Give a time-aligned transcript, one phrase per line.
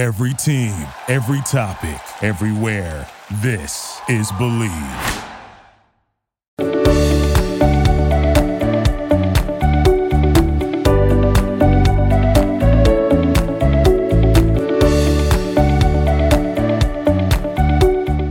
[0.00, 3.06] Every team, every topic, everywhere.
[3.42, 4.70] This is Bleav.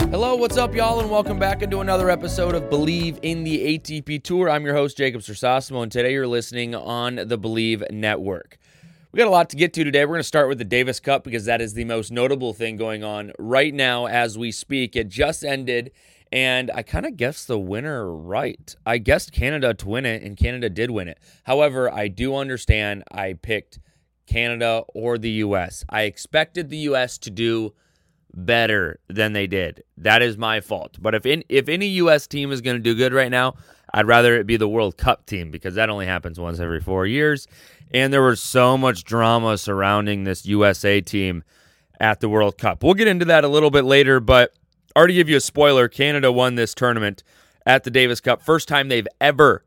[0.09, 4.23] Hello, what's up, y'all, and welcome back into another episode of Bleav in the ATP
[4.23, 4.49] Tour.
[4.49, 8.57] I'm your host, Jacob Sersosimo, and today you're listening on the Bleav Network.
[9.11, 10.05] We got a lot to get to today.
[10.05, 12.77] We're going to start with the Davis Cup because that is the most notable thing
[12.77, 14.95] going on right now as we speak.
[14.95, 15.89] It just ended,
[16.31, 18.75] and I kind of guessed the winner right.
[18.85, 21.17] I guessed Canada to win it, and Canada did win it.
[21.45, 23.79] However, I do understand I picked
[24.27, 25.83] Canada or the U.S.
[25.89, 27.17] I expected the U.S.
[27.17, 27.73] to do
[28.33, 29.83] better than they did.
[29.97, 30.97] That is my fault.
[31.01, 32.27] But if in, if any U.S.
[32.27, 33.55] team is going to do good right now,
[33.93, 37.05] I'd rather it be the World Cup team because that only happens once every four
[37.05, 37.47] years.
[37.91, 41.43] And there was so much drama surrounding this USA team
[41.99, 42.83] at the World Cup.
[42.83, 44.53] We'll get into that a little bit later, but
[44.95, 45.87] already give you a spoiler.
[45.87, 47.23] Canada won this tournament
[47.65, 48.41] at the Davis Cup.
[48.41, 49.63] First time they've ever,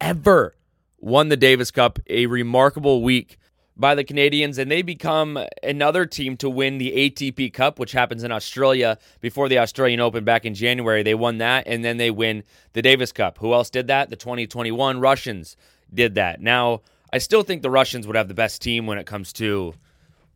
[0.00, 0.56] ever
[0.98, 1.98] won the Davis Cup.
[2.08, 3.36] A remarkable week
[3.80, 8.22] by the Canadians, and they become another team to win the ATP Cup, which happens
[8.22, 11.02] in Australia before the Australian Open back in January.
[11.02, 13.38] They won that, and then they win the Davis Cup.
[13.38, 14.10] Who else did that?
[14.10, 15.56] The 2021 Russians
[15.92, 16.42] did that.
[16.42, 19.72] Now, I still think the Russians would have the best team when it comes to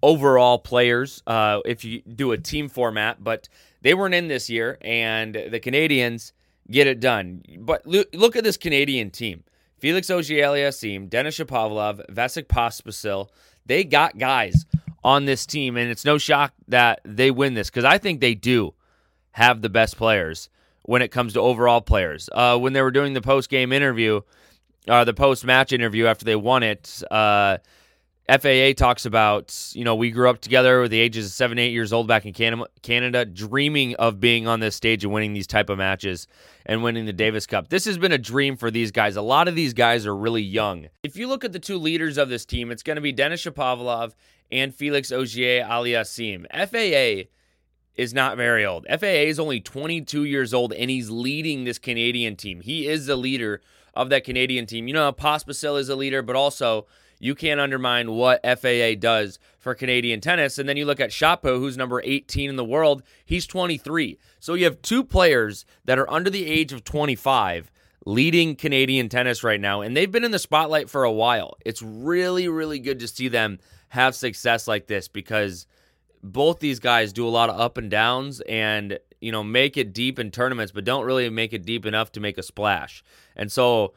[0.03, 3.51] overall players uh, if you do a team format, but
[3.83, 6.33] they weren't in this year, and the Canadians
[6.71, 7.43] get it done.
[7.59, 9.45] But look at this Canadian team.
[9.85, 13.29] Felix Auger-Aliassime, Denis Shapovalov, Vasek Pospisil,
[13.67, 14.65] they got guys
[15.05, 18.35] on this team, and it's no shock that they win this because I think they
[18.35, 18.73] do
[19.33, 20.49] have the best players
[20.85, 22.31] when it comes to overall players.
[22.33, 24.23] Uh, when they were doing the post game interview,
[24.89, 27.59] uh, the post match interview after they won it, uh,
[28.27, 31.73] FAA talks about, you know, we grew up together with the ages of seven, eight
[31.73, 35.69] years old back in Canada, dreaming of being on this stage and winning these type
[35.69, 36.27] of matches
[36.65, 37.69] and winning the Davis Cup.
[37.69, 39.17] This has been a dream for these guys.
[39.17, 40.89] A lot of these guys are really young.
[41.03, 43.45] If you look at the two leaders of this team, it's going to be Denis
[43.45, 44.15] Shapovalov
[44.51, 46.47] and Felix Auger-Aliassime.
[46.51, 47.29] FAA
[47.95, 48.87] is not very old.
[48.89, 52.63] FAA is only 22 years old, and he's leading this Canadian team.
[52.63, 53.61] He is the leader
[53.93, 54.89] of that Canadian team.
[54.89, 56.87] You know, Pospisil is a leader, but also
[57.25, 60.59] you can't undermine what FAA does for Canadian tennis.
[60.59, 63.03] And then you look at Shapo, who's number 18 in the world.
[63.25, 64.19] He's 23.
[64.41, 67.71] So you have two players that are under the age of 25
[68.05, 71.57] leading Canadian tennis right now, and they've been in the spotlight for a while.
[71.65, 73.59] It's really, really good to see them
[73.89, 75.67] have success like this because
[76.23, 79.95] both these guys do a lot of up and downs and you know make it
[79.95, 83.05] deep in tournaments but don't really make it deep enough to make a splash
[83.37, 83.95] and so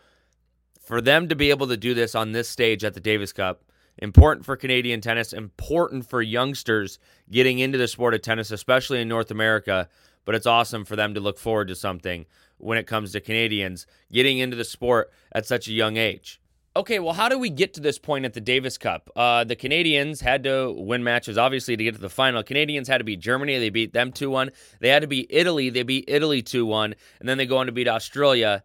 [0.88, 3.62] for them to be able to do this on this stage at the Davis Cup,
[3.98, 6.98] important for Canadian tennis, important for youngsters
[7.30, 9.90] getting into the sport of tennis, especially in North America.
[10.24, 12.26] But it's awesome for them to look forward to something
[12.58, 16.40] when it comes to Canadians getting into the sport at such a young age.
[16.74, 19.10] Okay, well, how do we get to this point at the Davis Cup?
[19.14, 22.44] Uh, the Canadians had to win matches, obviously, to get to the final.
[22.44, 23.60] Canadians had to beat Germany.
[23.60, 24.52] They beat them 2 1.
[24.80, 25.70] They had to beat Italy.
[25.70, 26.96] They beat Italy 2 1.
[27.20, 28.64] And then they go on to beat Australia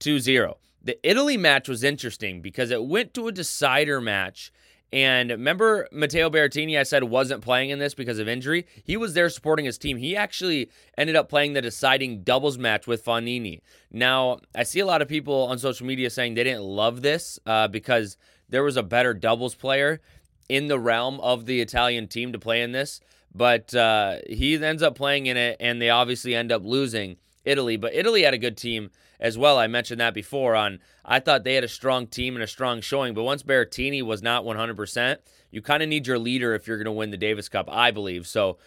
[0.00, 0.56] 2 0.
[0.84, 4.52] The Italy match was interesting because it went to a decider match.
[4.92, 8.66] And remember, Matteo Berrettini, I said wasn't playing in this because of injury.
[8.84, 9.96] He was there supporting his team.
[9.96, 13.60] He actually ended up playing the deciding doubles match with Fognini.
[13.90, 17.38] Now, I see a lot of people on social media saying they didn't love this
[17.46, 18.18] uh, because
[18.50, 20.02] there was a better doubles player
[20.50, 23.00] in the realm of the Italian team to play in this.
[23.34, 27.16] But uh, he ends up playing in it, and they obviously end up losing
[27.46, 27.78] Italy.
[27.78, 28.90] But Italy had a good team
[29.22, 29.56] as well.
[29.56, 32.80] I mentioned that before on I thought they had a strong team and a strong
[32.80, 35.18] showing, but once Berrettini was not 100%,
[35.50, 37.92] you kind of need your leader if you're going to win the Davis Cup, I
[37.92, 38.26] believe.
[38.26, 38.58] So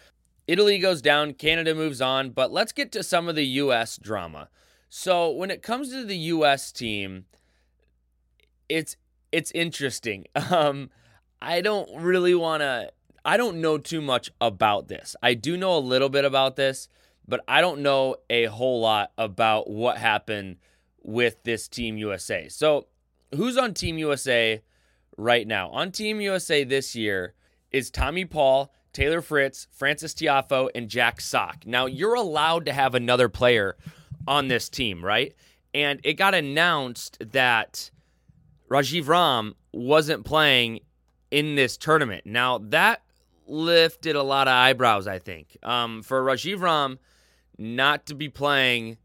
[0.48, 4.48] Italy goes down, Canada moves on, but let's get to some of the US drama.
[4.88, 7.26] So when it comes to the US team,
[8.68, 8.96] it's
[9.30, 10.24] it's interesting.
[10.50, 10.90] Um
[11.42, 12.90] I don't really want to
[13.22, 15.14] I don't know too much about this.
[15.22, 16.88] I do know a little bit about this
[17.28, 20.56] but I don't know a whole lot about what happened
[21.02, 22.48] with this Team USA.
[22.48, 22.86] So,
[23.34, 24.62] who's on Team USA
[25.16, 25.70] right now?
[25.70, 27.34] On Team USA this year
[27.70, 31.66] is Tommy Paul, Taylor Fritz, Francis Tiafoe, and Jack Sock.
[31.66, 33.76] Now, you're allowed to have another player
[34.26, 35.34] on this team, right?
[35.74, 37.90] And it got announced that
[38.70, 40.80] Rajiv Ram wasn't playing
[41.30, 42.24] in this tournament.
[42.24, 43.02] Now, that
[43.46, 45.56] lifted a lot of eyebrows, I think.
[45.62, 46.98] Um, for Rajiv Ram,
[47.58, 48.98] not to be playing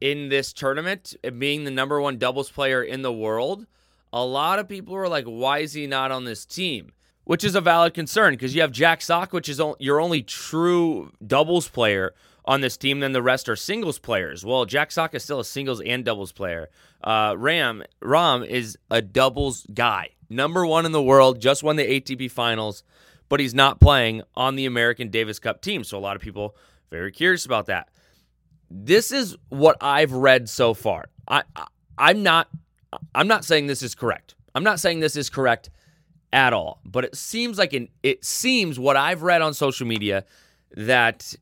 [0.00, 3.66] in this tournament being the number one doubles player in the world,
[4.12, 6.92] a lot of people were like, why is he not on this team?
[7.24, 11.10] which is a valid concern because you have Jack Sock, which is your only true
[11.26, 12.14] doubles player
[12.44, 13.00] on this team.
[13.00, 14.44] Then the rest are singles players.
[14.44, 16.68] Well, Jack Sock is still a singles and doubles player.
[17.02, 22.00] Uh, Ram Rahm is a doubles guy, number one in the world, just won the
[22.00, 22.82] ATP Finals,
[23.28, 25.84] but he's not playing on the American Davis Cup team.
[25.84, 26.56] So a lot of people
[26.90, 27.88] very curious about that.
[28.76, 31.04] This is what I've read so far.
[31.28, 31.66] I, I
[31.96, 32.48] I'm not
[33.14, 34.34] I'm not saying this is correct.
[34.52, 35.70] I'm not saying this is correct
[36.32, 36.80] at all.
[36.84, 40.24] But it seems like an it seems what I've read on social media
[40.76, 41.36] that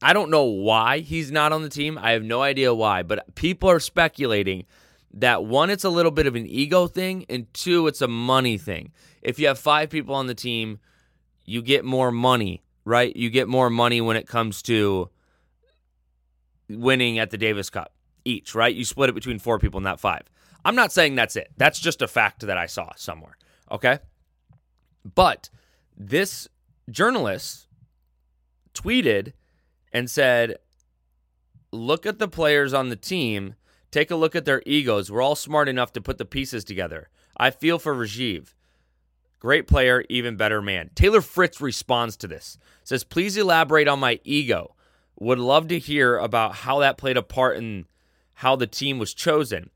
[0.00, 1.98] I don't know why he's not on the team.
[2.00, 4.64] I have no idea why, but people are speculating
[5.14, 8.58] that one, it's a little bit of an ego thing, and two, it's a money
[8.58, 8.92] thing.
[9.22, 10.78] If you have five people on the team,
[11.44, 13.14] you get more money, right?
[13.14, 15.08] You get more money when it comes to
[16.68, 17.92] winning at the Davis Cup
[18.24, 18.74] each, right?
[18.74, 20.22] You split it between four people, not five.
[20.64, 21.50] I'm not saying that's it.
[21.56, 23.36] That's just a fact that I saw somewhere.
[23.70, 23.98] Okay.
[25.14, 25.50] But
[25.96, 26.48] this
[26.90, 27.68] journalist
[28.74, 29.32] tweeted
[29.92, 30.56] and said,
[31.70, 33.56] Look at the players on the team.
[33.90, 35.10] Take a look at their egos.
[35.10, 37.08] We're all smart enough to put the pieces together.
[37.36, 38.54] I feel for Rajiv.
[39.40, 40.90] Great player, even better man.
[40.94, 42.58] Taylor Fritz responds to this.
[42.84, 44.74] Says, Please elaborate on my ego.
[45.20, 47.86] Would love to hear about how that played a part in
[48.34, 49.70] how the team was chosen.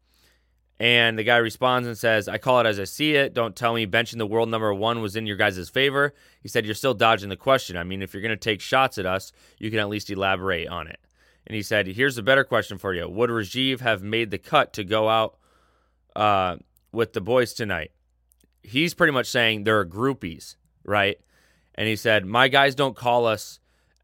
[0.81, 3.35] And the guy responds and says, I call it as I see it.
[3.35, 6.15] Don't tell me benching the world number one was in your guys' favor.
[6.41, 7.77] He said, You're still dodging the question.
[7.77, 10.69] I mean, if you're going to take shots at us, you can at least elaborate
[10.69, 11.01] on it.
[11.47, 14.73] And he said, Here's a better question for you Would Rajiv have made the cut
[14.75, 15.39] to go out
[16.15, 16.57] uh,
[16.93, 17.91] with the boys tonight?
[18.63, 21.19] He's pretty much saying there are groupies, right?
[21.75, 23.59] And he said, My guys don't call us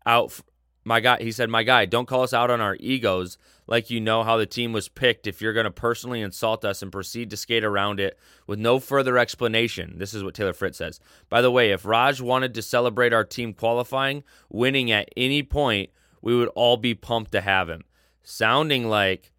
[0.05, 0.41] out.
[0.85, 4.01] My guy, he said, My guy, don't call us out on our egos like you
[4.01, 7.31] know how the team was picked if you're going to personally insult us and proceed
[7.31, 9.95] to skate around it with no further explanation.
[9.97, 11.01] This is what Taylor Fritz says.
[11.31, 15.91] By the way, if Raj wanted to celebrate our team qualifying, winning at any point,
[16.21, 17.85] we would all be pumped to have him.
[18.23, 19.33] Sounding like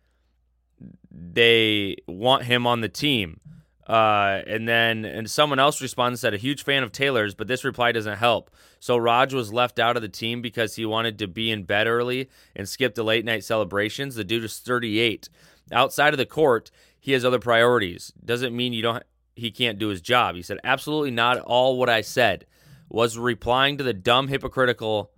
[1.12, 3.40] they want him on the team.
[3.88, 7.64] Uh, and then and someone else responds said a huge fan of Taylor's, but this
[7.64, 8.50] reply doesn't help.
[8.80, 11.86] So Raj was left out of the team because he wanted to be in bed
[11.86, 14.16] early and skip the late night celebrations.
[14.16, 15.30] The dude is 38.
[15.72, 18.12] Outside of the court, he has other priorities.
[18.24, 19.04] Doesn't mean you don't
[19.36, 20.36] he can't do his job.
[20.36, 22.48] He said absolutely not all what I said
[22.90, 25.12] was replying to the dumb hypocritical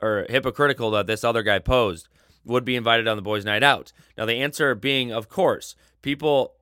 [0.00, 2.08] or hypocritical that this other guy posed
[2.44, 3.92] would be invited on the boys night out.
[4.16, 5.74] Now the answer being of course.
[6.02, 6.54] People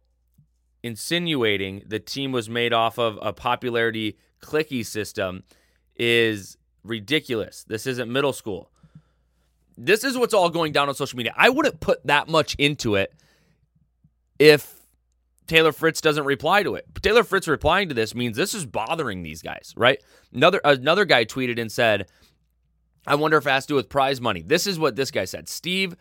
[0.85, 5.43] insinuating the team was made off of a popularity clicky system
[5.97, 7.65] is ridiculous.
[7.65, 8.71] This isn't middle school.
[9.79, 11.33] This is what's all going down on social media.
[11.37, 13.15] I wouldn't put that much into it
[14.39, 14.75] if
[15.47, 16.87] Taylor Fritz doesn't reply to it.
[17.03, 20.03] Taylor Fritz replying to this means this is bothering these guys, right?
[20.35, 22.07] Another another guy tweeted and said,
[23.07, 25.25] "I wonder if it has to do with prize money." This is what this guy
[25.25, 25.49] said.
[25.49, 25.97] Steve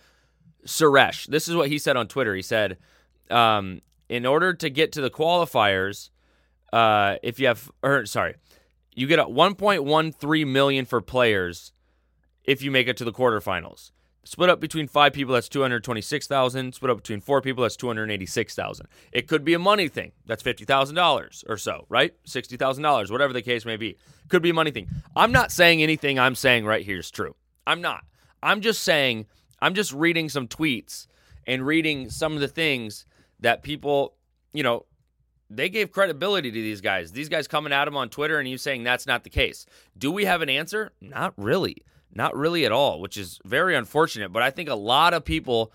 [0.65, 1.25] Suresh.
[1.27, 2.35] This is what he said on Twitter.
[2.35, 2.77] He said,
[3.29, 6.09] um, in order to get to the qualifiers,
[6.71, 8.35] uh, if you have, or sorry,
[8.95, 11.73] you get a 1.13 million for players
[12.43, 13.91] if you make it to the quarterfinals.
[14.25, 16.73] Split up between five people, that's 226,000.
[16.73, 18.87] Split up between four people, that's 286,000.
[19.11, 20.13] It could be a money thing.
[20.25, 22.13] That's $50,000 or so, right?
[22.25, 23.97] $60,000, whatever the case may be.
[24.29, 24.87] Could be a money thing.
[25.13, 27.35] I'm not saying anything I'm saying right here is true.
[27.67, 28.05] I'm not.
[28.41, 29.25] I'm just saying,
[29.59, 31.07] I'm just reading some tweets
[31.45, 33.05] and reading some of the things
[33.43, 34.15] that people,
[34.53, 34.85] you know,
[35.49, 37.11] they gave credibility to these guys.
[37.11, 39.65] These guys coming at him on Twitter and you saying that's not the case.
[39.97, 40.91] Do we have an answer?
[40.99, 41.83] Not really.
[42.13, 44.31] Not really at all, which is very unfortunate.
[44.31, 45.71] But I think a lot of people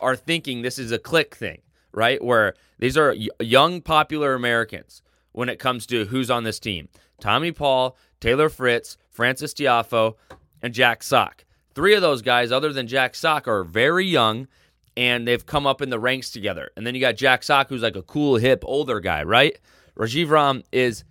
[0.00, 1.60] are thinking this is a click thing,
[1.92, 2.22] right?
[2.22, 6.88] Where these are young, popular Americans when it comes to who's on this team
[7.20, 10.14] Tommy Paul, Taylor Fritz, Francis Tiafoe,
[10.62, 11.44] and Jack Sock.
[11.74, 14.48] Three of those guys, other than Jack Sock, are very young
[14.96, 16.70] and they've come up in the ranks together.
[16.76, 19.58] And then you got Jack Sock, who's like a cool, hip, older guy, right?
[19.96, 21.04] Rajiv Ram is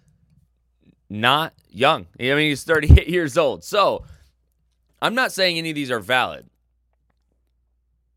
[1.09, 2.07] not young.
[2.19, 3.63] I mean, he's 38 years old.
[3.63, 4.05] So
[5.01, 6.49] I'm not saying any of these are valid.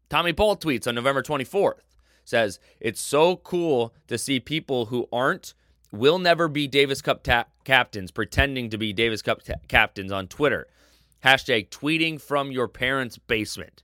[0.08, 1.80] Tommy Paul tweets on November 24th
[2.24, 5.52] says, It's so cool to see people who aren't,
[5.92, 10.28] will never be Davis Cup ta- captains pretending to be Davis Cup ta- captains on
[10.28, 10.66] Twitter.
[11.24, 13.82] Hashtag tweeting from your parents' basement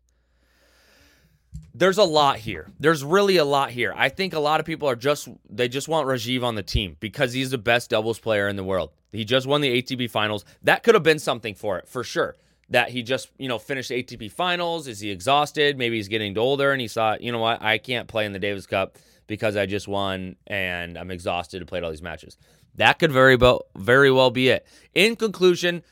[1.75, 2.71] there's a lot here.
[2.79, 3.93] There's really a lot here.
[3.97, 6.97] I think a lot of people are just they just want Rajiv on the team
[7.01, 8.91] because he's the best doubles player in the world.
[9.11, 10.45] He just won the ATP finals.
[10.63, 12.37] That could have been something for it, for sure.
[12.71, 14.87] That he just, you know, finished ATP finals.
[14.89, 15.77] Is he exhausted?
[15.77, 18.39] Maybe he's getting older and he thought, you know what, I can't play in the
[18.39, 18.97] Davis Cup
[19.27, 22.37] because I just won and I'm exhausted to play all these matches.
[22.77, 24.67] That could very well, very well be it.
[24.95, 25.83] In conclusion,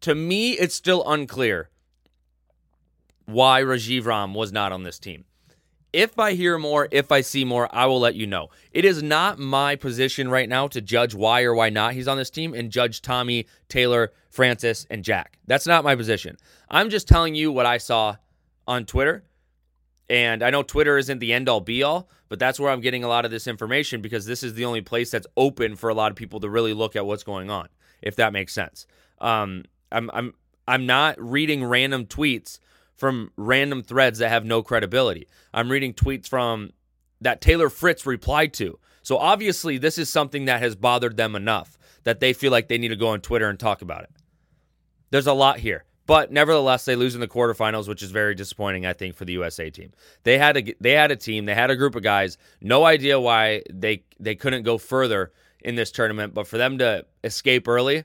[0.00, 1.70] to me, it's still unclear
[3.30, 5.24] why Rajiv Ram was not on this team.
[5.92, 8.50] If I hear more, if I see more, I will let you know.
[8.70, 12.16] It is not my position right now to judge why or why not he's on
[12.16, 15.38] this team and judge Tommy, Taylor, Francis, and Jack.
[15.48, 16.36] That's not my position.
[16.68, 18.16] I'm just telling you what I saw
[18.68, 19.24] on Twitter.
[20.08, 23.02] And I know Twitter isn't the end all be all, but that's where I'm getting
[23.02, 25.94] a lot of this information because this is the only place that's open for a
[25.94, 27.68] lot of people to really look at what's going on,
[28.00, 28.86] if that makes sense.
[29.20, 30.34] Um, I'm I'm
[30.68, 32.60] I'm not reading random tweets
[33.00, 35.26] from random threads that have no credibility.
[35.54, 36.70] I'm reading tweets from
[37.22, 38.78] that Taylor Fritz replied to.
[39.02, 42.76] So obviously, this is something that has bothered them enough that they feel like they
[42.76, 44.10] need to go on Twitter and talk about it.
[45.10, 45.84] There's a lot here.
[46.06, 49.32] But nevertheless, they lose in the quarterfinals, which is very disappointing, I think, for the
[49.34, 49.92] USA team.
[50.24, 52.36] They had a they had a team, they had a group of guys.
[52.60, 57.06] No idea why they they couldn't go further in this tournament, but for them to
[57.24, 58.04] escape early,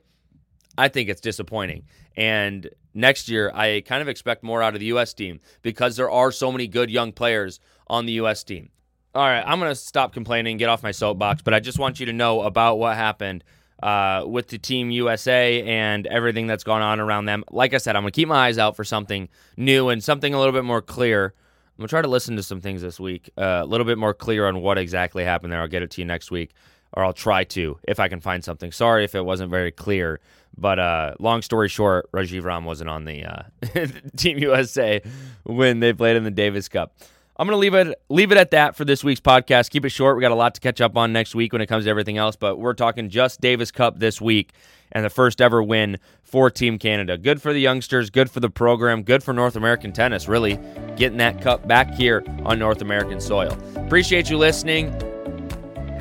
[0.78, 1.84] I think it's disappointing.
[2.18, 5.14] And next year, I kind of expect more out of the U.S.
[5.14, 8.44] team because there are so many good young players on the U.S.
[8.44, 8.70] team.
[9.14, 12.00] All right, I'm going to stop complaining, get off my soapbox, but I just want
[12.00, 13.46] you to know about what happened
[13.82, 17.44] uh, with the Team USA and everything that's gone on around them.
[17.50, 20.34] Like I said, I'm going to keep my eyes out for something new and something
[20.34, 21.34] a little bit more clear.
[21.78, 23.98] I'm going to try to listen to some things this week, uh, a little bit
[23.98, 25.62] more clear on what exactly happened there.
[25.62, 26.52] I'll get it to you next week,
[26.96, 28.72] or I'll try to if I can find something.
[28.72, 30.20] Sorry if it wasn't very clear.
[30.58, 33.44] But uh, long story short, Rajiv Ram wasn't on the uh,
[34.18, 35.02] Team USA
[35.44, 36.96] when they played in the Davis Cup.
[37.38, 39.70] I'm gonna leave it leave it at that for this week's podcast.
[39.70, 40.16] Keep it short.
[40.16, 42.18] We got a lot to catch up on next week when it comes to everything
[42.18, 44.54] else, but we're talking just Davis Cup this week
[44.94, 47.18] and the first ever win for Team Canada.
[47.18, 50.58] Good for the youngsters, good for the program, good for North American tennis, really
[50.96, 53.58] getting that cup back here on North American soil.
[53.76, 54.94] Appreciate you listening.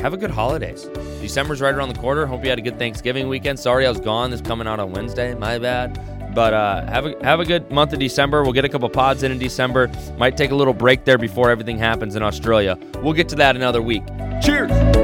[0.04, 0.84] Have a good holidays.
[1.23, 2.26] December's right around the corner.
[2.26, 3.58] Hope you had a good Thanksgiving weekend.
[3.58, 4.30] Sorry I was gone.
[4.30, 5.34] This coming out on Wednesday.
[5.34, 5.99] My bad.
[6.34, 8.42] But uh, have a have a good month of December.
[8.42, 9.90] We'll get a couple pods in in December.
[10.18, 12.78] Might take a little break there before everything happens in Australia.
[13.02, 14.02] We'll get to that another week.
[14.42, 15.03] Cheers.